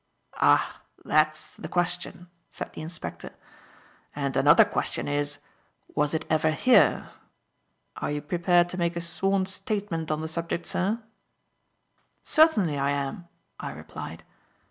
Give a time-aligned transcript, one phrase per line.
[0.39, 0.81] "Ah!
[1.05, 3.33] that's the question!" said the inspector.
[4.15, 5.37] "And another question is,
[5.93, 7.11] was it ever here?
[7.97, 11.03] Are you prepared to make a sworn statement on the subject, sir?"
[12.23, 13.27] "Certainly I am,"
[13.59, 14.23] I replied.